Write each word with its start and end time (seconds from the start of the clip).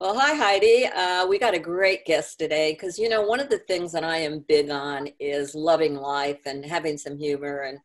Well, 0.00 0.16
hi, 0.16 0.32
Heidi. 0.32 0.86
Uh, 0.86 1.26
we 1.26 1.40
got 1.40 1.54
a 1.54 1.58
great 1.58 2.04
guest 2.04 2.38
today 2.38 2.72
because, 2.72 3.00
you 3.00 3.08
know, 3.08 3.22
one 3.22 3.40
of 3.40 3.48
the 3.48 3.58
things 3.58 3.90
that 3.90 4.04
I 4.04 4.18
am 4.18 4.44
big 4.46 4.70
on 4.70 5.08
is 5.18 5.56
loving 5.56 5.96
life 5.96 6.38
and 6.46 6.64
having 6.64 6.96
some 6.96 7.18
humor. 7.18 7.62
And, 7.62 7.80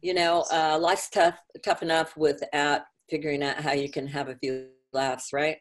you 0.00 0.14
know, 0.14 0.44
uh, 0.52 0.78
life's 0.80 1.10
tough, 1.10 1.36
tough 1.64 1.82
enough 1.82 2.16
without 2.16 2.82
figuring 3.10 3.42
out 3.42 3.56
how 3.56 3.72
you 3.72 3.90
can 3.90 4.06
have 4.06 4.28
a 4.28 4.36
few 4.36 4.68
laughs, 4.92 5.32
right? 5.32 5.56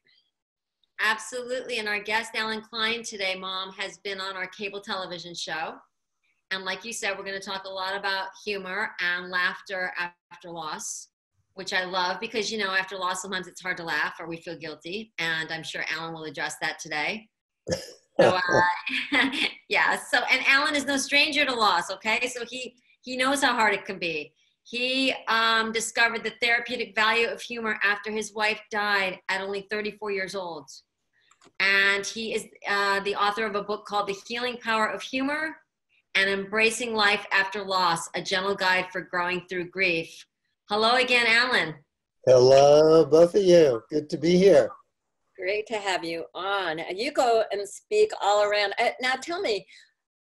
Absolutely. 1.01 1.79
And 1.79 1.89
our 1.89 1.99
guest, 1.99 2.33
Allen 2.35 2.61
Klein, 2.61 3.01
today, 3.01 3.33
Mom, 3.33 3.71
has 3.71 3.97
been 3.97 4.21
on 4.21 4.37
our 4.37 4.47
cable 4.47 4.81
television 4.81 5.33
show. 5.33 5.73
And 6.51 6.65
like 6.65 6.85
you 6.85 6.93
said, 6.93 7.17
we're 7.17 7.25
going 7.25 7.41
to 7.41 7.43
talk 7.43 7.65
a 7.65 7.69
lot 7.69 7.97
about 7.97 8.27
humor 8.45 8.91
and 8.99 9.31
laughter 9.31 9.91
after 9.97 10.51
loss 10.51 11.07
which 11.55 11.73
I 11.73 11.85
love 11.85 12.19
because, 12.19 12.51
you 12.51 12.57
know, 12.57 12.71
after 12.71 12.97
loss, 12.97 13.21
sometimes 13.21 13.47
it's 13.47 13.61
hard 13.61 13.77
to 13.77 13.83
laugh 13.83 14.15
or 14.19 14.27
we 14.27 14.37
feel 14.37 14.57
guilty. 14.57 15.13
And 15.17 15.51
I'm 15.51 15.63
sure 15.63 15.83
Allen 15.89 16.13
will 16.13 16.25
address 16.25 16.55
that 16.61 16.79
today. 16.79 17.27
So, 18.17 18.29
uh, 18.33 19.29
yeah. 19.67 19.99
So, 20.09 20.19
and 20.31 20.41
Allen 20.47 20.73
is 20.73 20.85
no 20.85 20.95
stranger 20.95 21.43
to 21.43 21.53
loss. 21.53 21.91
Okay. 21.91 22.31
So 22.33 22.45
he, 22.49 22.73
he 23.01 23.17
knows 23.17 23.43
how 23.43 23.53
hard 23.55 23.73
it 23.73 23.83
can 23.83 23.99
be. 23.99 24.31
He 24.63 25.13
um, 25.27 25.73
discovered 25.73 26.23
the 26.23 26.31
therapeutic 26.41 26.95
value 26.95 27.27
of 27.27 27.41
humor 27.41 27.77
after 27.83 28.11
his 28.11 28.33
wife 28.33 28.61
died 28.71 29.19
at 29.27 29.41
only 29.41 29.67
34 29.69 30.11
years 30.11 30.33
old. 30.33 30.69
And 31.59 32.05
he 32.05 32.33
is 32.33 32.45
uh, 32.69 33.01
the 33.01 33.15
author 33.15 33.45
of 33.45 33.55
a 33.55 33.63
book 33.63 33.85
called 33.85 34.07
The 34.07 34.15
Healing 34.25 34.57
Power 34.63 34.87
of 34.87 35.01
Humor 35.01 35.57
and 36.15 36.29
Embracing 36.29 36.95
Life 36.95 37.25
After 37.31 37.63
Loss, 37.63 38.09
a 38.15 38.21
gentle 38.21 38.55
guide 38.55 38.87
for 38.93 39.01
growing 39.01 39.45
through 39.49 39.69
grief. 39.69 40.25
Hello 40.67 40.95
again, 40.95 41.27
Allen. 41.27 41.75
Hello, 42.25 43.05
both 43.05 43.35
of 43.35 43.43
you. 43.43 43.83
Good 43.91 44.09
to 44.09 44.17
be 44.17 44.35
here. 44.35 44.67
Great 45.37 45.67
to 45.67 45.77
have 45.77 46.03
you 46.03 46.25
on. 46.33 46.79
You 46.95 47.11
go 47.11 47.43
and 47.51 47.69
speak 47.69 48.11
all 48.19 48.43
around. 48.43 48.73
Uh, 48.79 48.89
now, 48.99 49.13
tell 49.13 49.41
me, 49.41 49.63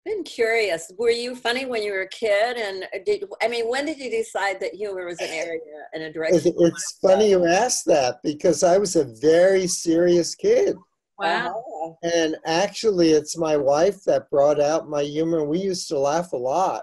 I'm 0.06 0.22
curious. 0.22 0.92
Were 0.98 1.08
you 1.08 1.34
funny 1.34 1.64
when 1.64 1.82
you 1.82 1.92
were 1.92 2.02
a 2.02 2.08
kid? 2.08 2.58
And 2.58 2.84
did 3.06 3.24
I 3.40 3.48
mean, 3.48 3.70
when 3.70 3.86
did 3.86 3.98
you 3.98 4.10
decide 4.10 4.60
that 4.60 4.74
humor 4.74 5.06
was 5.06 5.18
an 5.22 5.30
area 5.30 5.60
and 5.94 6.02
a 6.02 6.12
direction? 6.12 6.52
It's 6.58 6.98
funny 7.00 7.30
you 7.30 7.46
asked 7.46 7.86
that 7.86 8.16
because 8.22 8.62
I 8.62 8.76
was 8.76 8.96
a 8.96 9.04
very 9.22 9.66
serious 9.66 10.34
kid. 10.34 10.76
Wow. 11.18 11.96
And 12.02 12.36
actually, 12.44 13.12
it's 13.12 13.38
my 13.38 13.56
wife 13.56 14.04
that 14.04 14.28
brought 14.28 14.60
out 14.60 14.90
my 14.90 15.04
humor. 15.04 15.42
We 15.42 15.60
used 15.60 15.88
to 15.88 15.98
laugh 15.98 16.34
a 16.34 16.36
lot. 16.36 16.82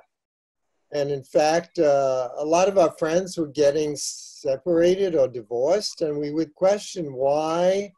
And 0.94 1.10
in 1.10 1.24
fact, 1.24 1.80
uh, 1.80 2.30
a 2.38 2.44
lot 2.46 2.68
of 2.68 2.78
our 2.78 2.92
friends 3.00 3.38
were 3.38 3.48
getting 3.48 3.96
separated 3.96 5.16
or 5.16 5.28
divorced, 5.28 6.02
and 6.02 6.18
we 6.18 6.32
would 6.32 6.54
question 6.56 7.14
why 7.14 7.92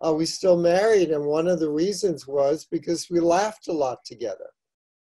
are 0.00 0.14
we 0.14 0.26
still 0.26 0.56
married? 0.58 1.10
And 1.12 1.24
one 1.24 1.46
of 1.46 1.60
the 1.60 1.70
reasons 1.70 2.26
was 2.26 2.66
because 2.68 3.08
we 3.08 3.20
laughed 3.20 3.68
a 3.68 3.72
lot 3.72 4.04
together. 4.04 4.50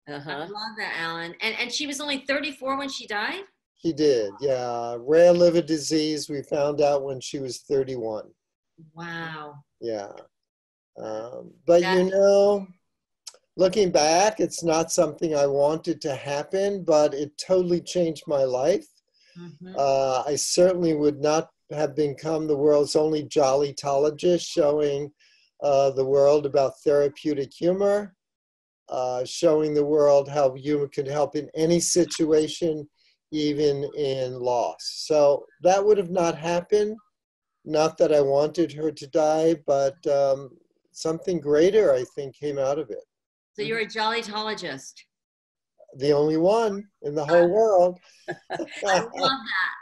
Uh-huh. 0.10 0.30
I 0.32 0.40
love 0.40 0.76
that, 0.78 0.95
Allen. 0.98 1.34
And 1.42 1.56
and 1.60 1.72
she 1.72 1.88
was 1.88 2.02
only 2.02 2.26
34 2.28 2.78
when 2.78 2.90
she 2.90 3.08
died. 3.08 3.44
She 3.78 3.94
did, 3.94 4.34
yeah. 4.42 4.98
Rare 5.00 5.32
liver 5.32 5.61
disease. 5.61 6.27
We 6.30 6.42
found 6.44 6.82
out 6.82 7.04
when 7.04 7.21
she 7.21 7.39
was 7.39 7.60
31. 7.60 8.26
Wow. 8.94 9.56
Yeah. 9.80 10.11
Um, 11.02 11.54
but 11.66 11.82
that- 11.82 11.98
you 11.98 12.10
know, 12.10 12.67
looking 13.59 13.92
back, 13.92 14.39
it's 14.39 14.64
not 14.64 14.89
something 14.89 15.36
I 15.36 15.45
wanted 15.45 15.99
to 16.03 16.15
happen, 16.15 16.81
but 16.86 17.14
it 17.14 17.37
totally 17.37 17.81
changed 17.81 18.23
my 18.25 18.45
life. 18.45 18.87
Mm-hmm. 19.37 19.75
Uh, 19.77 20.23
I 20.25 20.36
certainly 20.37 20.93
would 20.93 21.20
not 21.20 21.49
have 21.70 21.93
become 21.93 22.47
the 22.47 22.55
world's 22.55 22.95
only 22.95 23.25
jollytologist 23.25 24.47
showing 24.47 25.11
uh, 25.61 25.92
the 25.92 26.05
world 26.05 26.45
about 26.45 26.80
therapeutic 26.86 27.52
humor, 27.53 28.15
uh, 28.87 29.25
showing 29.25 29.73
the 29.73 29.86
world 29.86 30.30
how 30.30 30.53
humor 30.53 30.87
could 30.87 31.08
help 31.08 31.36
in 31.36 31.49
any 31.53 31.81
situation, 31.81 32.87
even 33.31 33.83
in 33.97 34.39
loss. 34.39 35.03
So 35.05 35.45
that 35.64 35.86
would 35.86 35.97
have 35.97 36.11
not 36.11 36.37
happened. 36.37 36.95
Not 37.65 37.97
that 37.97 38.14
I 38.14 38.21
wanted 38.21 38.71
her 38.71 38.89
to 38.89 39.08
die, 39.08 39.58
but 39.67 39.97
um, 40.08 40.52
something 40.93 41.41
greater, 41.41 41.93
I 41.93 42.05
think, 42.15 42.37
came 42.37 42.58
out 42.58 42.80
of 42.80 42.89
it. 42.89 43.03
So 43.54 43.61
you're 43.61 43.80
a 43.80 43.86
jollytologist. 43.86 44.93
The 45.98 46.11
only 46.11 46.37
one 46.37 46.87
in 47.02 47.15
the 47.15 47.26
whole 47.26 47.49
world. 47.49 47.99
I 48.30 48.99
love 48.99 49.10
that. 49.14 49.80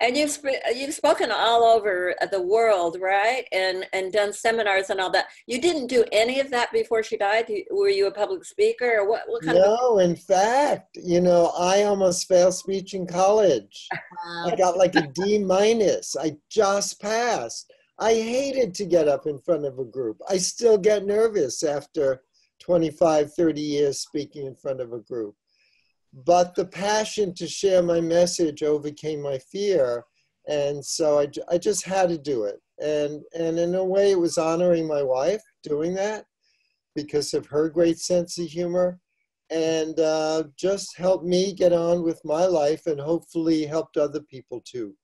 And 0.00 0.14
you've 0.14 0.30
sp- 0.30 0.60
you've 0.74 0.92
spoken 0.92 1.30
all 1.32 1.64
over 1.64 2.14
the 2.30 2.42
world, 2.42 2.98
right? 3.00 3.46
And 3.50 3.86
and 3.94 4.12
done 4.12 4.34
seminars 4.34 4.90
and 4.90 5.00
all 5.00 5.10
that. 5.12 5.28
You 5.46 5.58
didn't 5.58 5.86
do 5.86 6.04
any 6.12 6.38
of 6.38 6.50
that 6.50 6.70
before 6.70 7.02
she 7.02 7.16
died. 7.16 7.50
Were 7.70 7.88
you 7.88 8.06
a 8.06 8.10
public 8.10 8.44
speaker 8.44 8.98
or 8.98 9.08
what? 9.08 9.22
What 9.26 9.42
kind 9.42 9.58
no, 9.58 9.98
of? 9.98 10.00
in 10.00 10.14
fact, 10.14 10.98
you 11.02 11.22
know, 11.22 11.46
I 11.58 11.84
almost 11.84 12.28
failed 12.28 12.52
speech 12.52 12.92
in 12.92 13.06
college. 13.06 13.88
I 14.44 14.54
got 14.54 14.76
like 14.76 14.96
a 14.96 15.06
D 15.14 15.38
minus. 15.38 16.14
I 16.14 16.36
just 16.50 17.00
passed. 17.00 17.72
I 17.98 18.12
hated 18.12 18.74
to 18.74 18.84
get 18.84 19.08
up 19.08 19.26
in 19.26 19.38
front 19.38 19.64
of 19.64 19.78
a 19.78 19.84
group. 19.84 20.20
I 20.28 20.36
still 20.36 20.76
get 20.76 21.06
nervous 21.06 21.62
after 21.62 22.20
25, 22.66 23.32
30 23.32 23.60
years 23.60 24.00
speaking 24.00 24.46
in 24.46 24.56
front 24.56 24.80
of 24.80 24.92
a 24.92 24.98
group. 24.98 25.36
But 26.12 26.54
the 26.56 26.64
passion 26.64 27.32
to 27.34 27.46
share 27.46 27.82
my 27.82 28.00
message 28.00 28.62
overcame 28.64 29.22
my 29.22 29.38
fear. 29.38 30.04
And 30.48 30.84
so 30.84 31.20
I, 31.20 31.28
I 31.48 31.58
just 31.58 31.84
had 31.84 32.08
to 32.08 32.18
do 32.18 32.44
it. 32.44 32.60
And, 32.80 33.22
and 33.38 33.58
in 33.58 33.76
a 33.76 33.84
way, 33.84 34.10
it 34.10 34.18
was 34.18 34.36
honoring 34.36 34.86
my 34.86 35.02
wife 35.02 35.42
doing 35.62 35.94
that 35.94 36.26
because 36.94 37.34
of 37.34 37.46
her 37.46 37.68
great 37.68 37.98
sense 37.98 38.38
of 38.38 38.46
humor 38.46 38.98
and 39.50 40.00
uh, 40.00 40.44
just 40.56 40.96
helped 40.96 41.24
me 41.24 41.52
get 41.52 41.72
on 41.72 42.02
with 42.02 42.20
my 42.24 42.46
life 42.46 42.86
and 42.86 42.98
hopefully 42.98 43.64
helped 43.64 43.96
other 43.96 44.20
people 44.20 44.60
too. 44.64 44.94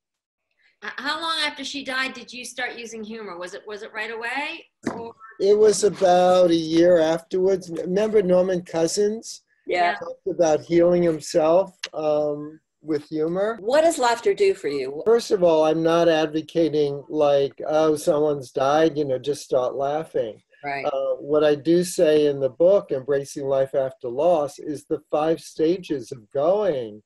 How 0.82 1.20
long 1.20 1.36
after 1.44 1.62
she 1.64 1.84
died 1.84 2.12
did 2.12 2.32
you 2.32 2.44
start 2.44 2.76
using 2.76 3.04
humor? 3.04 3.38
Was 3.38 3.54
it 3.54 3.62
was 3.66 3.82
it 3.82 3.92
right 3.92 4.10
away? 4.10 4.66
Or? 4.92 5.14
It 5.38 5.56
was 5.56 5.84
about 5.84 6.50
a 6.50 6.56
year 6.56 6.98
afterwards. 6.98 7.70
Remember 7.70 8.20
Norman 8.20 8.62
Cousins? 8.62 9.42
Yeah. 9.66 9.94
Talked 9.94 10.26
about 10.26 10.60
healing 10.60 11.04
himself 11.04 11.76
um, 11.94 12.58
with 12.82 13.04
humor. 13.08 13.58
What 13.60 13.82
does 13.82 13.98
laughter 13.98 14.34
do 14.34 14.54
for 14.54 14.68
you? 14.68 15.02
First 15.06 15.30
of 15.30 15.44
all, 15.44 15.64
I'm 15.64 15.84
not 15.84 16.08
advocating 16.08 17.04
like, 17.08 17.60
oh, 17.68 17.94
someone's 17.94 18.50
died, 18.50 18.98
you 18.98 19.04
know, 19.04 19.18
just 19.18 19.42
start 19.42 19.76
laughing. 19.76 20.42
Right. 20.64 20.84
Uh, 20.84 21.14
what 21.20 21.44
I 21.44 21.54
do 21.54 21.84
say 21.84 22.26
in 22.26 22.40
the 22.40 22.50
book, 22.50 22.90
Embracing 22.90 23.46
Life 23.46 23.74
After 23.74 24.08
Loss, 24.08 24.58
is 24.58 24.84
the 24.84 25.00
five 25.10 25.40
stages 25.40 26.12
of 26.12 26.30
going 26.32 27.02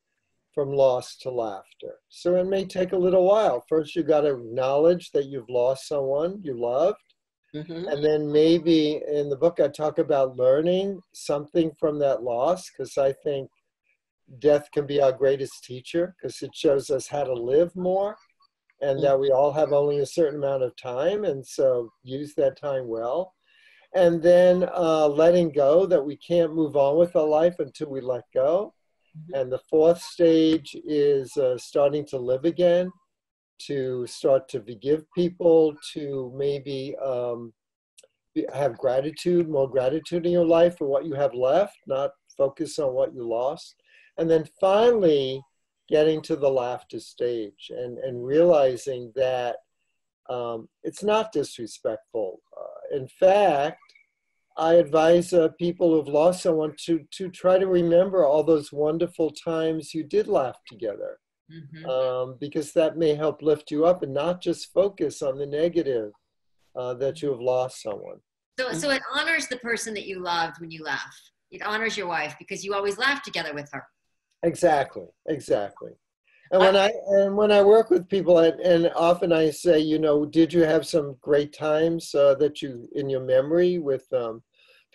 from 0.56 0.72
loss 0.72 1.19
to 1.19 1.31
laughter. 1.31 1.97
So 2.09 2.37
it 2.37 2.47
may 2.47 2.65
take 2.65 2.93
a 2.93 2.97
little 2.97 3.27
while. 3.27 3.62
First, 3.69 3.94
you 3.94 4.03
got 4.03 4.22
to 4.22 4.37
acknowledge 4.37 5.11
that 5.11 5.27
you've 5.27 5.50
lost 5.50 5.87
someone 5.87 6.41
you 6.43 6.59
loved. 6.59 6.97
Mm-hmm. 7.55 7.89
And 7.89 8.03
then 8.03 8.33
maybe 8.33 9.03
in 9.06 9.28
the 9.28 9.37
book, 9.37 9.61
I 9.61 9.69
talk 9.69 9.99
about 9.99 10.39
learning 10.39 11.03
something 11.12 11.73
from 11.79 11.99
that 11.99 12.23
loss 12.23 12.70
because 12.70 12.97
I 12.97 13.12
think 13.12 13.50
death 14.38 14.70
can 14.73 14.87
be 14.87 14.99
our 14.99 15.12
greatest 15.12 15.62
teacher 15.62 16.17
because 16.17 16.41
it 16.41 16.55
shows 16.55 16.88
us 16.88 17.06
how 17.06 17.25
to 17.25 17.35
live 17.35 17.76
more 17.76 18.17
and 18.81 19.03
that 19.03 19.20
we 19.20 19.31
all 19.31 19.53
have 19.53 19.75
only 19.75 19.99
a 19.99 20.06
certain 20.06 20.43
amount 20.43 20.62
of 20.62 20.75
time. 20.76 21.25
And 21.25 21.47
so 21.47 21.93
use 22.03 22.35
that 22.37 22.58
time 22.58 22.88
well. 22.88 23.35
And 23.94 24.23
then 24.23 24.67
uh, 24.75 25.06
letting 25.08 25.53
go 25.53 25.85
that 25.85 26.03
we 26.03 26.17
can't 26.17 26.55
move 26.55 26.76
on 26.76 26.97
with 26.97 27.14
our 27.14 27.29
life 27.29 27.56
until 27.58 27.91
we 27.91 28.00
let 28.00 28.25
go. 28.32 28.73
And 29.35 29.51
the 29.51 29.61
fourth 29.71 30.01
stage 30.01 30.77
is 30.85 31.37
uh, 31.37 31.59
starting 31.59 32.07
to 32.07 32.19
live 32.19 32.45
again, 32.45 32.91
to 33.67 34.07
start 34.07 34.49
to 34.51 34.61
forgive 34.61 35.05
people, 35.13 35.75
to 35.95 36.33
maybe 36.37 36.95
um, 37.05 37.53
have 38.53 38.77
gratitude, 38.79 39.49
more 39.49 39.69
gratitude 39.69 40.27
in 40.27 40.33
your 40.33 40.47
life 40.47 40.79
for 40.79 40.87
what 40.87 41.07
you 41.07 41.15
have 41.15 41.35
left, 41.35 41.77
not 41.87 42.11
focus 42.37 42.79
on 42.79 42.93
what 42.93 43.15
you 43.15 43.27
lost. 43.27 43.77
And 44.19 44.31
then 44.31 44.45
finally, 44.61 45.43
getting 45.89 46.21
to 46.23 46.37
the 46.37 46.49
laughter 46.49 47.01
stage 47.01 47.71
and, 47.71 47.99
and 47.99 48.25
realizing 48.25 49.13
that 49.15 49.57
um, 50.29 50.69
it's 50.83 51.05
not 51.05 51.33
disrespectful. 51.33 52.41
Uh, 52.57 52.97
in 52.97 53.07
fact, 53.07 53.86
I 54.58 54.75
advise 54.75 55.32
uh, 55.32 55.49
people 55.58 55.93
who've 55.93 56.08
lost 56.08 56.43
someone 56.43 56.75
to 56.87 57.05
to 57.12 57.29
try 57.29 57.58
to 57.58 57.67
remember 57.67 58.25
all 58.25 58.43
those 58.43 58.73
wonderful 58.73 59.31
times 59.31 59.93
you 59.93 60.03
did 60.03 60.29
laugh 60.29 60.58
together, 60.67 61.19
Mhm. 61.50 61.87
um, 61.87 62.37
because 62.41 62.73
that 62.73 62.97
may 62.97 63.14
help 63.14 63.43
lift 63.43 63.70
you 63.70 63.85
up 63.85 64.03
and 64.03 64.14
not 64.14 64.41
just 64.41 64.73
focus 64.73 65.23
on 65.23 65.38
the 65.38 65.47
negative 65.47 66.12
uh, 66.75 66.94
that 66.94 67.20
you 67.23 67.31
have 67.31 67.41
lost 67.41 67.82
someone. 67.82 68.20
So, 68.58 68.73
so 68.73 68.91
it 68.91 69.03
honors 69.12 69.49
the 69.49 69.58
person 69.58 69.93
that 69.94 70.06
you 70.06 70.20
loved 70.20 70.61
when 70.61 70.70
you 70.70 70.82
laugh. 70.82 71.14
It 71.50 71.62
honors 71.62 71.97
your 71.97 72.06
wife 72.06 72.35
because 72.38 72.64
you 72.64 72.75
always 72.75 72.97
laugh 72.99 73.23
together 73.23 73.55
with 73.55 73.69
her. 73.73 73.87
Exactly, 74.43 75.06
exactly. 75.26 75.93
And 76.53 76.62
when 76.62 76.76
I 76.76 76.93
and 77.08 77.37
when 77.37 77.50
I 77.50 77.62
work 77.62 77.91
with 77.91 78.08
people, 78.08 78.38
and, 78.38 78.58
and 78.61 78.93
often 78.94 79.32
I 79.32 79.50
say, 79.50 79.81
you 79.81 79.99
know, 79.99 80.25
did 80.25 80.53
you 80.53 80.62
have 80.62 80.87
some 80.87 81.17
great 81.20 81.53
times 81.53 82.14
uh, 82.14 82.35
that 82.37 82.62
you 82.62 82.88
in 82.94 83.11
your 83.11 83.23
memory 83.25 83.79
with 83.79 84.06
um, 84.12 84.43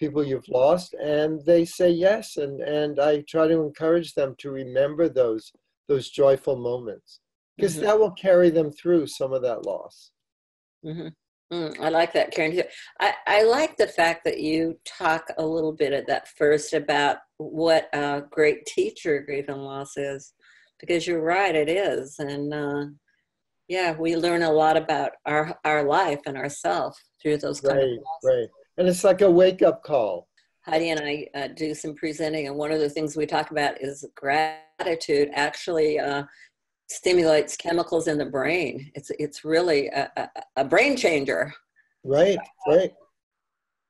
people 0.02 0.26
you've 0.26 0.50
lost? 0.50 0.96
And 0.96 1.46
they 1.46 1.64
say 1.66 1.90
yes, 1.92 2.38
and 2.38 2.60
and 2.62 3.00
I 3.00 3.22
try 3.34 3.48
to 3.48 3.62
encourage 3.62 4.14
them 4.16 4.36
to 4.40 4.52
remember 4.52 5.08
those 5.08 5.54
those 5.88 6.10
joyful 6.10 6.58
moments 6.58 7.22
because 7.58 7.78
Mhm. 7.78 7.82
that 7.82 8.00
will 8.00 8.12
carry 8.12 8.50
them 8.50 8.72
through 8.72 9.08
some 9.08 9.34
of 9.34 9.44
that 9.44 9.66
loss. 9.66 10.12
hmm 10.84 11.10
Mm, 11.54 11.78
I 11.82 11.90
like 11.90 12.14
that, 12.14 12.32
Karen. 12.32 12.64
I, 13.02 13.14
I 13.28 13.44
like 13.44 13.76
the 13.76 13.86
fact 13.88 14.24
that 14.24 14.40
you 14.40 14.80
talk 14.86 15.28
a 15.38 15.46
little 15.46 15.74
bit 15.74 15.92
at 15.92 16.08
that 16.08 16.30
first 16.38 16.72
about 16.74 17.18
what 17.40 17.90
a 17.94 18.24
great 18.32 18.66
teacher 18.66 19.20
grief 19.20 19.50
and 19.50 19.62
loss 19.66 19.98
is, 19.98 20.34
because 20.80 21.06
you're 21.06 21.22
right, 21.22 21.54
it 21.54 21.68
is. 21.68 22.16
And 22.20 22.54
uh, 22.54 22.86
yeah, 23.68 23.98
we 23.98 24.16
learn 24.16 24.44
a 24.44 24.52
lot 24.52 24.78
about 24.78 25.12
our 25.26 25.60
our 25.66 25.84
life 25.84 26.22
and 26.26 26.38
ourself 26.38 26.98
through 27.22 27.38
those 27.40 27.60
kind 27.60 27.82
Right, 27.82 27.98
of 27.98 28.06
losses. 28.06 28.24
right. 28.24 28.48
And 28.78 28.88
it's 28.88 29.04
like 29.04 29.22
a 29.22 29.30
wake 29.30 29.62
up 29.62 29.84
call. 29.84 30.28
Heidi 30.62 30.90
and 30.90 31.00
I 31.00 31.28
uh, 31.34 31.48
do 31.48 31.74
some 31.74 31.96
presenting, 31.96 32.48
and 32.48 32.56
one 32.56 32.72
of 32.72 32.80
the 32.80 32.90
things 32.90 33.18
we 33.18 33.26
talk 33.26 33.52
about 33.52 33.82
is 33.82 34.06
gratitude 34.16 35.30
actually 35.34 36.00
uh, 36.00 36.24
stimulates 36.88 37.58
chemicals 37.58 38.08
in 38.08 38.18
the 38.18 38.26
brain. 38.26 38.92
It's 38.94 39.12
it's 39.18 39.44
really 39.44 39.88
a, 39.88 40.12
a, 40.18 40.30
a 40.58 40.66
brain 40.66 40.96
changer. 40.96 41.52
Right, 42.04 42.38
right, 42.68 42.92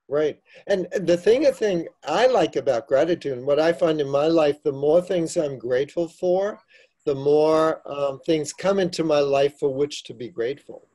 right. 0.08 0.40
And 0.66 0.86
the 1.00 1.16
thing, 1.16 1.46
a 1.46 1.52
thing 1.52 1.88
I 2.04 2.26
like 2.26 2.56
about 2.56 2.88
gratitude, 2.88 3.36
and 3.36 3.46
what 3.46 3.60
I 3.60 3.72
find 3.72 4.00
in 4.00 4.08
my 4.08 4.26
life, 4.26 4.62
the 4.62 4.72
more 4.72 5.02
things 5.02 5.36
I'm 5.36 5.58
grateful 5.58 6.08
for, 6.08 6.58
the 7.04 7.14
more 7.14 7.82
um, 7.90 8.20
things 8.24 8.52
come 8.52 8.78
into 8.78 9.04
my 9.04 9.20
life 9.20 9.58
for 9.58 9.74
which 9.74 10.04
to 10.04 10.14
be 10.14 10.28
grateful. 10.28 10.88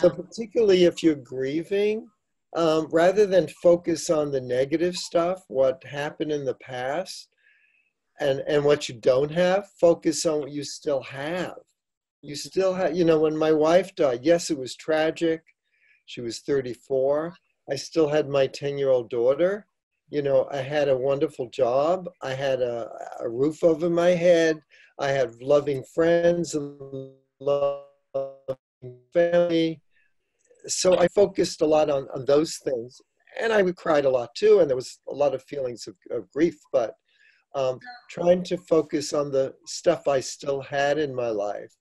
So, 0.00 0.08
particularly 0.08 0.84
if 0.84 1.02
you're 1.02 1.14
grieving, 1.14 2.08
um, 2.54 2.88
rather 2.92 3.26
than 3.26 3.48
focus 3.62 4.10
on 4.10 4.30
the 4.30 4.40
negative 4.40 4.94
stuff, 4.94 5.44
what 5.48 5.82
happened 5.84 6.32
in 6.32 6.44
the 6.44 6.54
past, 6.54 7.28
and 8.20 8.42
and 8.46 8.64
what 8.64 8.88
you 8.88 8.94
don't 8.94 9.30
have, 9.30 9.68
focus 9.80 10.24
on 10.24 10.40
what 10.40 10.50
you 10.50 10.64
still 10.64 11.02
have. 11.02 11.56
You 12.22 12.36
still 12.36 12.72
have, 12.74 12.96
you 12.96 13.04
know, 13.04 13.20
when 13.20 13.36
my 13.36 13.52
wife 13.52 13.94
died, 13.94 14.20
yes, 14.22 14.50
it 14.50 14.58
was 14.58 14.74
tragic. 14.76 15.42
She 16.06 16.20
was 16.20 16.40
34. 16.40 17.34
I 17.70 17.76
still 17.76 18.08
had 18.08 18.28
my 18.28 18.46
10 18.46 18.78
year 18.78 18.90
old 18.90 19.10
daughter. 19.10 19.66
You 20.10 20.22
know, 20.22 20.48
I 20.50 20.58
had 20.58 20.88
a 20.88 20.96
wonderful 20.96 21.48
job. 21.50 22.08
I 22.22 22.34
had 22.34 22.60
a, 22.60 22.90
a 23.20 23.28
roof 23.28 23.64
over 23.64 23.90
my 23.90 24.10
head. 24.10 24.60
I 24.98 25.08
had 25.08 25.42
loving 25.42 25.82
friends 25.94 26.54
and 26.54 26.78
loving 27.40 27.84
family. 29.12 29.80
So 30.66 30.98
I 30.98 31.08
focused 31.08 31.60
a 31.60 31.66
lot 31.66 31.90
on, 31.90 32.08
on 32.14 32.24
those 32.24 32.56
things. 32.64 33.00
And 33.40 33.52
I 33.52 33.62
cried 33.72 34.04
a 34.04 34.10
lot 34.10 34.34
too. 34.34 34.60
And 34.60 34.68
there 34.68 34.76
was 34.76 35.00
a 35.08 35.14
lot 35.14 35.34
of 35.34 35.42
feelings 35.42 35.86
of, 35.86 35.96
of 36.10 36.30
grief, 36.30 36.56
but 36.72 36.94
um, 37.54 37.78
trying 38.10 38.42
to 38.44 38.56
focus 38.56 39.12
on 39.12 39.30
the 39.30 39.54
stuff 39.66 40.08
I 40.08 40.20
still 40.20 40.60
had 40.60 40.98
in 40.98 41.14
my 41.14 41.28
life, 41.28 41.72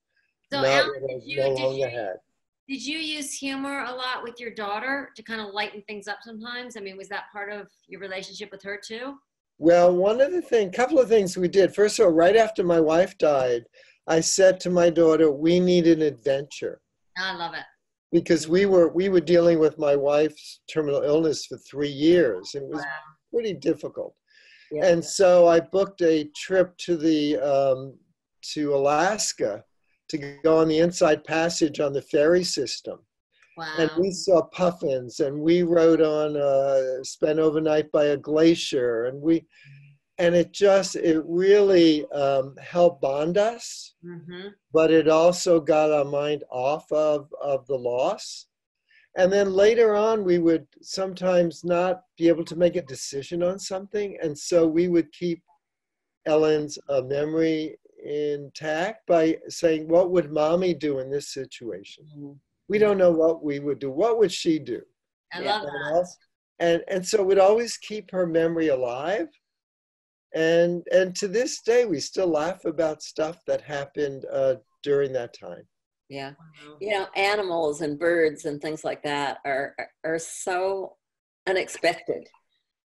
So, 0.52 0.62
not 0.62 0.84
Allen, 0.84 1.02
what 1.02 1.12
I 1.12 1.22
you, 1.26 1.38
no 1.38 1.50
longer 1.50 1.90
you, 1.90 1.98
had. 1.98 2.16
did 2.68 2.86
you 2.86 3.00
use 3.00 3.34
humor 3.34 3.84
a 3.84 3.92
lot 3.92 4.24
with 4.24 4.40
your 4.40 4.52
daughter 4.52 5.10
to 5.16 5.24
kind 5.24 5.42
of 5.42 5.54
lighten 5.54 5.82
things 5.88 6.08
up 6.08 6.20
sometimes? 6.22 6.78
I 6.78 6.82
mean, 6.82 6.98
was 6.98 7.10
that 7.10 7.24
part 7.32 7.52
of 7.52 7.68
your 7.88 8.00
relationship 8.00 8.52
with 8.52 8.62
her 8.64 8.80
too? 8.84 9.16
Well, 9.58 9.96
one 9.96 10.22
of 10.22 10.32
the 10.32 10.42
thing, 10.42 10.72
couple 10.72 11.00
of 11.00 11.10
things 11.10 11.38
we 11.38 11.48
did. 11.48 11.74
First 11.74 12.00
of 12.00 12.06
all, 12.06 12.12
right 12.12 12.36
after 12.36 12.64
my 12.64 12.80
wife 12.80 13.18
died, 13.18 13.64
I 14.08 14.20
said 14.20 14.60
to 14.62 14.70
my 14.70 14.90
daughter, 14.90 15.32
"We 15.32 15.60
need 15.60 15.88
an 15.88 16.02
adventure." 16.02 16.82
I 17.18 17.36
love 17.36 17.54
it. 17.54 17.64
Because 18.14 18.48
we 18.48 18.66
were 18.66 18.88
we 18.90 19.10
were 19.10 19.20
dealing 19.20 19.60
with 19.60 19.78
my 19.78 19.96
wife's 19.96 20.62
terminal 20.72 21.02
illness 21.02 21.46
for 21.48 21.58
three 21.58 21.90
years 21.90 22.52
and 22.54 22.64
it 22.64 22.70
was 22.70 22.80
Wow. 22.86 23.02
pretty 23.34 23.54
difficult 23.56 24.14
Yeah. 24.72 24.86
and 24.86 25.04
so 25.04 25.48
i 25.48 25.60
booked 25.60 26.02
a 26.04 26.30
trip 26.46 26.78
to 26.86 26.96
the 26.96 27.38
um, 27.54 27.98
to 28.54 28.74
alaska 28.76 29.64
to 30.10 30.18
go 30.44 30.60
on 30.60 30.68
the 30.68 30.80
inside 30.80 31.24
passage 31.24 31.80
on 31.80 31.92
the 31.94 32.02
ferry 32.14 32.44
system 32.44 33.00
Wow. 33.58 33.76
and 33.80 33.92
we 33.98 34.12
saw 34.12 34.42
puffins 34.62 35.20
and 35.20 35.38
we 35.40 35.64
rode 35.64 36.02
on 36.02 36.30
uh, 36.38 37.04
spent 37.04 37.40
overnight 37.40 37.92
by 37.92 38.06
a 38.06 38.18
glacier 38.18 39.06
and 39.06 39.20
we 39.22 39.46
and 40.18 40.36
it 40.36 40.52
just 40.52 40.96
it 40.96 41.22
really 41.26 42.06
um, 42.12 42.56
helped 42.58 43.02
bond 43.02 43.38
us 43.38 43.96
hmm 44.04 44.48
but 44.74 44.90
it 44.90 45.08
also 45.08 45.60
got 45.60 45.92
our 45.92 46.04
mind 46.04 46.44
off 46.50 46.92
of, 46.92 47.32
of 47.42 47.66
the 47.68 47.76
loss. 47.78 48.48
And 49.16 49.32
then 49.32 49.54
later 49.54 49.94
on, 49.96 50.24
we 50.24 50.40
would 50.40 50.66
sometimes 50.82 51.64
not 51.64 52.02
be 52.18 52.28
able 52.28 52.44
to 52.46 52.56
make 52.56 52.76
a 52.76 52.82
decision 52.82 53.44
on 53.44 53.60
something. 53.60 54.18
And 54.24 54.36
so 54.36 54.66
we 54.68 54.88
would 54.88 55.12
keep 55.12 55.44
Ellen's 56.26 56.80
uh, 56.90 57.02
memory 57.04 57.78
intact 58.04 59.06
by 59.06 59.38
saying, 59.48 59.88
What 59.88 60.10
would 60.10 60.32
mommy 60.32 60.74
do 60.74 60.98
in 60.98 61.12
this 61.12 61.30
situation? 61.30 62.06
Mhm. 62.18 62.40
We 62.68 62.80
don't 62.80 62.98
know 62.98 63.12
what 63.12 63.44
we 63.44 63.60
would 63.60 63.78
do. 63.78 63.92
What 63.92 64.18
would 64.18 64.32
she 64.32 64.58
do? 64.58 64.82
I 65.34 65.40
love 65.42 65.62
And, 65.62 65.96
that. 65.96 66.08
and, 66.60 66.84
and 66.88 67.06
so 67.06 67.22
we'd 67.24 67.38
always 67.38 67.78
keep 67.78 68.10
her 68.10 68.26
memory 68.26 68.70
alive. 68.70 69.28
And, 70.34 70.84
and 70.92 71.16
to 71.18 71.28
this 71.28 71.62
day, 71.62 71.86
we 71.86 72.00
still 72.00 72.28
laugh 72.28 72.66
about 72.66 73.04
stuff 73.04 73.38
that 73.48 73.62
happened 73.62 74.26
uh, 74.32 74.56
during 74.82 75.14
that 75.14 75.38
time. 75.38 75.64
Yeah. 76.10 76.34
You 76.80 76.92
know 76.92 77.08
animals 77.16 77.82
and 77.82 77.98
birds 77.98 78.46
and 78.46 78.62
things 78.62 78.84
like 78.84 79.02
that 79.04 79.38
are 79.46 79.76
are 80.04 80.20
so 80.20 80.98
unexpected 81.48 82.28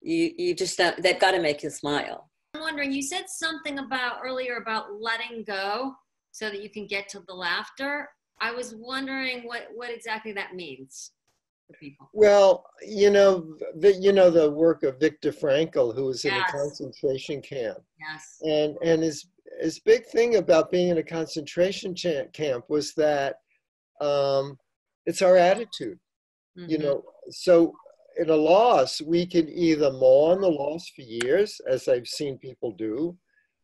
you 0.00 0.32
you 0.36 0.54
just 0.54 0.76
don't 0.76 1.00
they've 1.00 1.20
got 1.20 1.30
to 1.30 1.40
make 1.40 1.62
you 1.62 1.70
smile 1.70 2.28
I'm 2.54 2.60
wondering, 2.60 2.92
you 2.92 3.02
said 3.02 3.24
something 3.26 3.80
about 3.80 4.18
earlier 4.24 4.58
about 4.58 5.00
letting 5.00 5.42
go 5.42 5.92
so 6.30 6.48
that 6.50 6.62
you 6.62 6.70
can 6.70 6.86
get 6.86 7.08
to 7.08 7.20
the 7.26 7.34
laughter. 7.34 8.08
I 8.40 8.52
was 8.52 8.76
wondering 8.76 9.42
what, 9.42 9.66
what 9.74 9.90
exactly 9.90 10.32
that 10.32 10.54
means 10.54 11.10
for 11.66 11.72
people. 11.78 12.08
Well, 12.12 12.64
you 12.82 13.10
know, 13.10 13.56
the, 13.76 13.92
you 13.94 14.12
know 14.12 14.30
the 14.30 14.50
work 14.50 14.82
of 14.82 15.00
Viktor 15.00 15.32
Frankl, 15.32 15.94
who 15.94 16.04
was 16.06 16.24
in 16.24 16.34
a 16.34 16.44
concentration 16.44 17.40
camp, 17.42 17.78
Yes. 17.98 18.38
and 18.42 18.76
and 18.82 19.02
his 19.02 19.26
his 19.60 19.78
big 19.80 20.04
thing 20.06 20.36
about 20.36 20.70
being 20.70 20.88
in 20.88 20.98
a 20.98 21.02
concentration 21.02 21.94
camp 22.32 22.64
was 22.68 22.92
that 22.94 23.36
um, 24.00 24.58
it's 25.06 25.22
our 25.22 25.36
attitude. 25.36 25.98
You 26.56 26.78
Mhm. 26.78 26.82
know, 26.82 27.04
so 27.30 27.74
in 28.16 28.30
a 28.30 28.36
loss, 28.36 29.00
we 29.00 29.26
can 29.26 29.48
either 29.48 29.90
mourn 29.92 30.40
the 30.40 30.50
loss 30.50 30.88
for 30.88 31.02
years, 31.02 31.60
as 31.68 31.88
I've 31.88 32.06
seen 32.06 32.38
people 32.38 32.72
do, 32.72 33.16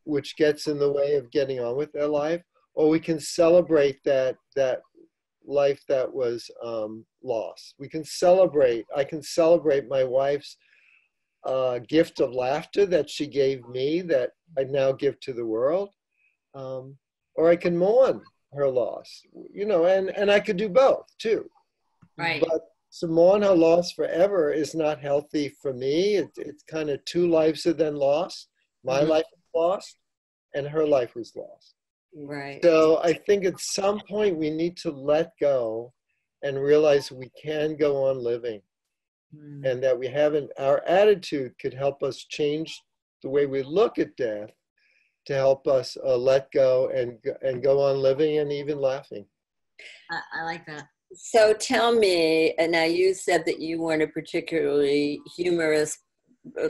which 0.05 0.37
gets 0.37 0.67
in 0.67 0.79
the 0.79 0.91
way 0.91 1.15
of 1.15 1.31
getting 1.31 1.61
on 1.61 1.77
with 1.77 1.93
their 1.93 2.09
life, 2.09 2.43
or 2.75 2.89
we 2.89 3.01
can 3.01 3.21
celebrate 3.21 4.03
that 4.05 4.37
that 4.57 4.83
life 5.47 5.83
that 5.89 6.13
was 6.13 6.51
um, 6.63 7.05
lost. 7.23 7.75
We 7.79 7.89
can 7.89 8.05
celebrate. 8.05 8.87
I 8.97 9.05
can 9.05 9.23
celebrate 9.23 9.89
my 9.89 10.05
wife's 10.05 10.57
uh, 11.45 11.79
gift 11.81 12.21
of 12.21 12.33
laughter 12.33 12.87
that 12.87 13.09
she 13.09 13.27
gave 13.27 13.67
me, 13.67 14.03
that 14.03 14.33
I 14.59 14.65
now 14.65 14.93
give 14.93 15.19
to 15.21 15.33
the 15.33 15.47
world, 15.47 15.91
um, 16.55 16.97
or 17.35 17.49
I 17.49 17.57
can 17.57 17.77
mourn 17.77 18.21
her 18.53 18.69
loss. 18.69 19.23
You 19.53 19.65
know, 19.67 19.87
and 19.87 20.11
and 20.11 20.31
I 20.31 20.41
could 20.41 20.57
do 20.57 20.69
both 20.69 21.07
too. 21.19 21.49
Right. 22.19 22.43
But 22.47 22.61
to 22.99 23.07
mourn 23.07 23.43
her 23.43 23.55
loss 23.55 23.93
forever 23.93 24.53
is 24.53 24.75
not 24.75 25.01
healthy 25.01 25.49
for 25.63 25.73
me. 25.73 26.17
It, 26.17 26.31
it's 26.37 26.65
kind 26.65 26.91
of 26.91 27.05
two 27.05 27.29
lives 27.29 27.67
are 27.67 27.73
then 27.73 27.97
lost. 27.97 28.49
My 28.85 29.03
Mhm. 29.03 29.09
life 29.09 29.25
was 29.33 29.63
lost, 29.63 29.97
and 30.55 30.67
her 30.67 30.87
life 30.87 31.15
was 31.15 31.35
lost. 31.37 31.75
Right 32.15 32.61
So 32.63 33.01
I 33.03 33.13
think 33.13 33.45
at 33.45 33.61
some 33.61 34.01
point 34.09 34.37
we 34.37 34.51
need 34.51 34.77
to 34.79 34.91
let 34.91 35.33
go 35.41 35.93
and 36.43 36.59
realize 36.59 37.13
we 37.13 37.31
can 37.43 37.77
go 37.77 38.05
on 38.09 38.23
living 38.23 38.63
Mm. 39.35 39.65
and 39.65 39.83
that 39.83 39.97
we 39.97 40.09
haven't, 40.09 40.51
our 40.59 40.83
attitude 40.87 41.53
could 41.61 41.73
help 41.73 42.03
us 42.03 42.25
change 42.29 42.83
the 43.23 43.29
way 43.29 43.47
we 43.47 43.63
look 43.63 43.99
at 43.99 44.17
death 44.17 44.51
to 45.27 45.35
help 45.35 45.69
us 45.69 45.97
uh, 46.05 46.17
let 46.17 46.51
go 46.51 46.89
and, 46.89 47.17
and 47.43 47.63
go 47.63 47.81
on 47.81 48.03
living 48.03 48.39
and 48.39 48.53
even 48.53 48.81
laughing. 48.81 49.25
I, 50.11 50.41
I 50.41 50.43
like 50.43 50.67
that. 50.67 50.89
So 51.15 51.53
tell 51.53 51.93
me, 51.93 52.55
and 52.59 52.73
now 52.73 52.85
you 52.85 53.15
said 53.15 53.45
that 53.47 53.61
you 53.61 53.81
weren't 53.81 54.03
a 54.03 54.09
particularly 54.09 55.21
humorous 55.37 55.99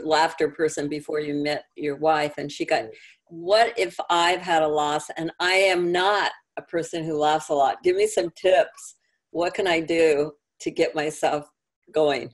laughter 0.03 0.49
person 0.49 0.87
before 0.87 1.19
you 1.19 1.35
met 1.35 1.65
your 1.75 1.95
wife, 1.95 2.35
and 2.37 2.51
she 2.51 2.65
got. 2.65 2.85
What 3.27 3.77
if 3.79 3.97
I've 4.09 4.41
had 4.41 4.61
a 4.61 4.67
loss 4.67 5.09
and 5.15 5.31
I 5.39 5.53
am 5.53 5.91
not 5.91 6.31
a 6.57 6.61
person 6.61 7.03
who 7.03 7.17
laughs 7.17 7.47
a 7.47 7.53
lot? 7.53 7.81
Give 7.81 7.95
me 7.95 8.05
some 8.05 8.29
tips. 8.35 8.97
What 9.29 9.53
can 9.53 9.67
I 9.67 9.79
do 9.79 10.33
to 10.59 10.71
get 10.71 10.95
myself 10.95 11.49
going? 11.93 12.33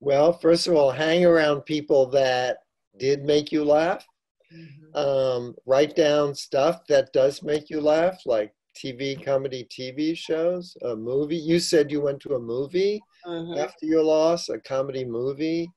Well, 0.00 0.32
first 0.32 0.66
of 0.66 0.74
all, 0.74 0.90
hang 0.90 1.24
around 1.24 1.62
people 1.62 2.06
that 2.10 2.58
did 2.98 3.24
make 3.24 3.52
you 3.52 3.64
laugh. 3.64 4.06
Mm-hmm. 4.54 4.96
Um, 4.96 5.54
write 5.66 5.94
down 5.94 6.34
stuff 6.34 6.80
that 6.88 7.12
does 7.12 7.42
make 7.42 7.68
you 7.68 7.80
laugh, 7.80 8.20
like 8.24 8.52
TV, 8.76 9.22
comedy 9.22 9.66
TV 9.70 10.16
shows, 10.16 10.76
a 10.82 10.94
movie. 10.94 11.36
You 11.36 11.58
said 11.58 11.90
you 11.90 12.00
went 12.00 12.20
to 12.20 12.34
a 12.34 12.40
movie 12.40 13.00
mm-hmm. 13.26 13.58
after 13.58 13.86
your 13.86 14.02
loss, 14.02 14.48
a 14.48 14.58
comedy 14.58 15.04
movie. 15.04 15.70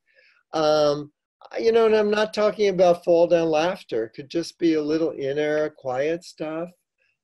Um, 0.54 1.12
you 1.60 1.72
know, 1.72 1.86
and 1.86 1.96
I'm 1.96 2.12
not 2.12 2.34
talking 2.34 2.70
about 2.70 3.04
fall 3.04 3.28
down 3.28 3.50
laughter. 3.50 4.06
It 4.06 4.14
could 4.14 4.30
just 4.30 4.58
be 4.58 4.76
a 4.76 4.82
little 4.82 5.12
inner, 5.12 5.70
quiet 5.70 6.24
stuff, 6.24 6.70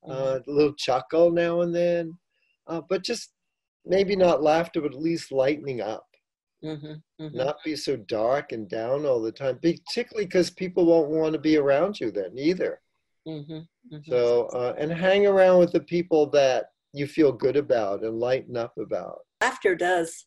uh, 0.07 0.11
mm-hmm. 0.11 0.51
uh, 0.51 0.51
a 0.51 0.51
little 0.51 0.73
chuckle 0.73 1.31
now 1.31 1.61
and 1.61 1.73
then, 1.73 2.17
uh, 2.67 2.81
but 2.89 3.03
just 3.03 3.31
maybe 3.85 4.15
not 4.15 4.43
laughter, 4.43 4.81
but 4.81 4.93
at 4.93 5.01
least 5.01 5.31
lightening 5.31 5.81
up. 5.81 6.05
Mm-hmm, 6.63 7.23
mm-hmm. 7.23 7.37
Not 7.37 7.63
be 7.63 7.75
so 7.75 7.95
dark 7.95 8.51
and 8.51 8.67
down 8.67 9.05
all 9.05 9.21
the 9.21 9.31
time, 9.31 9.59
particularly 9.61 10.25
because 10.25 10.49
people 10.49 10.85
won't 10.85 11.09
want 11.09 11.33
to 11.33 11.39
be 11.39 11.57
around 11.57 11.99
you 11.99 12.11
then 12.11 12.31
either. 12.35 12.81
Mm-hmm, 13.27 13.53
mm-hmm. 13.53 14.11
So, 14.11 14.47
uh, 14.47 14.73
and 14.77 14.91
hang 14.91 15.27
around 15.27 15.59
with 15.59 15.71
the 15.71 15.81
people 15.81 16.29
that 16.31 16.71
you 16.93 17.05
feel 17.05 17.31
good 17.31 17.57
about 17.57 18.03
and 18.03 18.19
lighten 18.19 18.57
up 18.57 18.77
about. 18.77 19.19
Laughter 19.41 19.75
does 19.75 20.25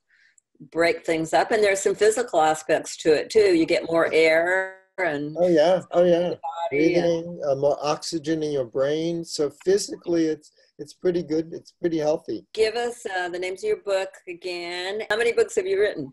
break 0.72 1.04
things 1.04 1.32
up, 1.32 1.50
and 1.50 1.62
there's 1.62 1.82
some 1.82 1.94
physical 1.94 2.40
aspects 2.40 2.96
to 2.98 3.12
it 3.12 3.30
too. 3.30 3.54
You 3.54 3.66
get 3.66 3.90
more 3.90 4.12
air 4.12 4.76
and 4.98 5.36
oh 5.38 5.48
yeah, 5.48 5.80
oh 5.92 6.04
yeah, 6.04 6.34
breathing, 6.70 7.40
uh, 7.48 7.54
more 7.54 7.78
oxygen 7.80 8.42
in 8.42 8.52
your 8.52 8.66
brain. 8.66 9.24
So 9.24 9.50
physically, 9.64 10.26
it's 10.26 10.52
it's 10.78 10.94
pretty 10.94 11.22
good. 11.22 11.52
It's 11.52 11.72
pretty 11.72 11.98
healthy. 11.98 12.46
Give 12.54 12.74
us 12.74 13.04
uh, 13.06 13.28
the 13.28 13.38
names 13.38 13.62
of 13.64 13.68
your 13.68 13.82
book 13.82 14.10
again. 14.28 15.02
How 15.10 15.16
many 15.16 15.32
books 15.32 15.56
have 15.56 15.66
you 15.66 15.80
written? 15.80 16.12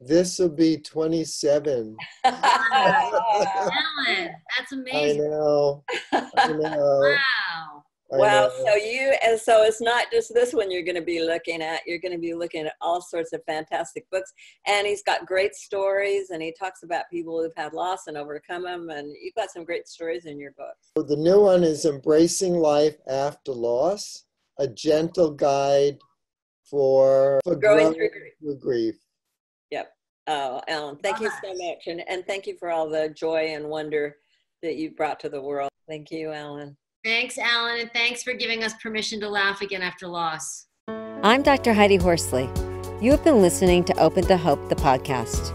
This 0.00 0.38
will 0.38 0.50
be 0.50 0.76
27. 0.76 1.96
Ellen, 2.24 2.34
that's 4.58 4.72
amazing. 4.72 5.22
I 5.22 5.26
know. 5.26 5.84
I 6.12 6.48
know. 6.48 7.16
wow. 7.16 7.75
I 8.12 8.18
wow. 8.18 8.50
So 8.64 8.74
you 8.76 9.16
and 9.24 9.38
so 9.38 9.64
it's 9.64 9.80
not 9.80 10.06
just 10.12 10.32
this 10.32 10.52
one 10.52 10.70
you're 10.70 10.84
going 10.84 10.96
to 10.96 11.02
be 11.02 11.22
looking 11.22 11.60
at. 11.60 11.80
You're 11.86 11.98
going 11.98 12.12
to 12.12 12.20
be 12.20 12.34
looking 12.34 12.66
at 12.66 12.74
all 12.80 13.00
sorts 13.00 13.32
of 13.32 13.42
fantastic 13.46 14.08
books. 14.10 14.32
And 14.66 14.86
he's 14.86 15.02
got 15.02 15.26
great 15.26 15.54
stories 15.54 16.30
and 16.30 16.40
he 16.40 16.54
talks 16.56 16.84
about 16.84 17.04
people 17.10 17.42
who've 17.42 17.56
had 17.56 17.72
loss 17.72 18.06
and 18.06 18.16
overcome 18.16 18.62
them. 18.62 18.90
And 18.90 19.12
you've 19.20 19.34
got 19.34 19.50
some 19.50 19.64
great 19.64 19.88
stories 19.88 20.26
in 20.26 20.38
your 20.38 20.52
book. 20.52 20.76
So 20.96 21.02
the 21.02 21.16
new 21.16 21.40
one 21.40 21.64
is 21.64 21.84
Embracing 21.84 22.54
Life 22.54 22.96
After 23.08 23.52
Loss, 23.52 24.24
a 24.58 24.68
gentle 24.68 25.32
guide 25.32 25.98
for, 26.62 27.40
for 27.44 27.56
growing, 27.56 27.78
growing 27.78 27.94
through, 27.94 28.10
through 28.40 28.58
grief. 28.58 28.94
Yep. 29.70 29.92
Oh, 30.28 30.60
Ellen, 30.68 30.96
thank 31.02 31.20
you 31.20 31.30
so 31.42 31.54
much. 31.54 31.86
And, 31.86 32.08
and 32.08 32.24
thank 32.26 32.46
you 32.46 32.56
for 32.56 32.70
all 32.70 32.88
the 32.88 33.08
joy 33.08 33.48
and 33.54 33.68
wonder 33.68 34.16
that 34.62 34.76
you 34.76 34.92
brought 34.92 35.18
to 35.20 35.28
the 35.28 35.40
world. 35.40 35.70
Thank 35.88 36.10
you, 36.10 36.32
Ellen. 36.32 36.76
Thanks, 37.06 37.38
Allen, 37.38 37.78
and 37.78 37.92
thanks 37.92 38.24
for 38.24 38.32
giving 38.32 38.64
us 38.64 38.74
permission 38.82 39.20
to 39.20 39.28
laugh 39.28 39.62
again 39.62 39.80
after 39.80 40.08
loss. 40.08 40.66
I'm 41.22 41.40
Dr. 41.40 41.72
Heidi 41.72 41.94
Horsley. 41.94 42.50
You 43.00 43.12
have 43.12 43.22
been 43.22 43.40
listening 43.40 43.84
to 43.84 43.96
Open 43.96 44.26
to 44.26 44.36
Hope, 44.36 44.68
the 44.68 44.74
podcast. 44.74 45.52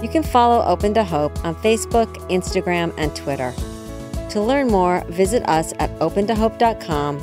You 0.00 0.08
can 0.08 0.22
follow 0.22 0.64
Open 0.64 0.94
to 0.94 1.02
Hope 1.02 1.44
on 1.44 1.56
Facebook, 1.56 2.06
Instagram, 2.30 2.94
and 2.98 3.16
Twitter. 3.16 3.52
To 4.30 4.40
learn 4.40 4.68
more, 4.68 5.02
visit 5.08 5.42
us 5.48 5.72
at 5.80 5.90
opentohope.com 5.98 7.18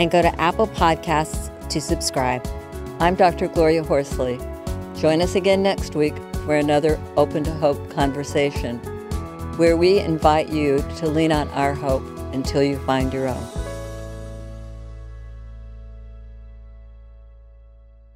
and 0.00 0.10
go 0.10 0.20
to 0.20 0.40
Apple 0.40 0.66
Podcasts 0.66 1.68
to 1.68 1.80
subscribe. 1.80 2.44
I'm 2.98 3.14
Dr. 3.14 3.46
Gloria 3.46 3.84
Horsley. 3.84 4.40
Join 4.96 5.22
us 5.22 5.36
again 5.36 5.62
next 5.62 5.94
week 5.94 6.16
for 6.44 6.56
another 6.56 7.00
Open 7.16 7.44
to 7.44 7.52
Hope 7.52 7.88
conversation, 7.90 8.78
where 9.58 9.76
we 9.76 10.00
invite 10.00 10.48
you 10.48 10.84
to 10.96 11.06
lean 11.06 11.30
on 11.30 11.48
our 11.50 11.72
hope 11.72 12.15
until 12.36 12.62
you 12.62 12.78
find 12.78 13.12
your 13.12 13.28
own. 13.28 13.55